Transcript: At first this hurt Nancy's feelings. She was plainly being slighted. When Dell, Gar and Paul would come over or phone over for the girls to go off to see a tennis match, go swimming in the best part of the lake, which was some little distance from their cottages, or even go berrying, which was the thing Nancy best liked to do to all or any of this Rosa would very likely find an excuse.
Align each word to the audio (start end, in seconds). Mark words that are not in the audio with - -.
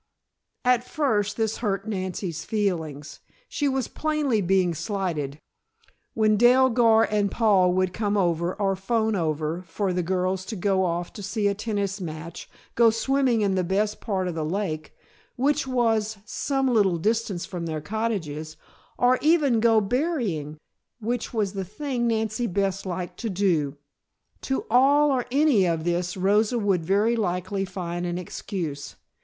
At 0.65 0.83
first 0.83 1.37
this 1.37 1.57
hurt 1.57 1.87
Nancy's 1.87 2.43
feelings. 2.43 3.19
She 3.47 3.69
was 3.69 3.87
plainly 3.87 4.41
being 4.41 4.73
slighted. 4.73 5.39
When 6.15 6.37
Dell, 6.37 6.71
Gar 6.71 7.03
and 7.03 7.29
Paul 7.29 7.73
would 7.73 7.93
come 7.93 8.17
over 8.17 8.55
or 8.55 8.75
phone 8.75 9.15
over 9.15 9.61
for 9.67 9.93
the 9.93 10.01
girls 10.01 10.43
to 10.45 10.55
go 10.55 10.85
off 10.85 11.13
to 11.13 11.21
see 11.21 11.47
a 11.47 11.53
tennis 11.53 12.01
match, 12.01 12.49
go 12.73 12.89
swimming 12.89 13.41
in 13.41 13.53
the 13.53 13.63
best 13.63 14.01
part 14.01 14.27
of 14.27 14.33
the 14.33 14.43
lake, 14.43 14.95
which 15.35 15.67
was 15.67 16.17
some 16.25 16.67
little 16.69 16.97
distance 16.97 17.45
from 17.45 17.67
their 17.67 17.79
cottages, 17.79 18.57
or 18.97 19.19
even 19.21 19.59
go 19.59 19.79
berrying, 19.79 20.57
which 20.99 21.31
was 21.31 21.53
the 21.53 21.63
thing 21.63 22.07
Nancy 22.07 22.47
best 22.47 22.87
liked 22.87 23.19
to 23.19 23.29
do 23.29 23.77
to 24.41 24.65
all 24.67 25.11
or 25.11 25.27
any 25.29 25.67
of 25.67 25.83
this 25.83 26.17
Rosa 26.17 26.57
would 26.57 26.83
very 26.83 27.15
likely 27.15 27.65
find 27.65 28.07
an 28.07 28.17
excuse. 28.17 28.95